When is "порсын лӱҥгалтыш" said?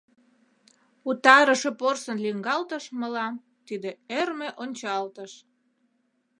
1.79-2.85